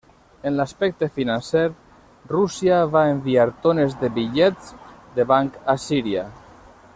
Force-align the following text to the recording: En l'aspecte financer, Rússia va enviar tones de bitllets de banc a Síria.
En 0.49 0.55
l'aspecte 0.59 1.09
financer, 1.17 1.65
Rússia 2.31 2.79
va 2.95 3.03
enviar 3.17 3.45
tones 3.67 3.93
de 4.05 4.09
bitllets 4.19 4.73
de 5.19 5.27
banc 5.35 5.61
a 5.75 5.77
Síria. 5.85 6.27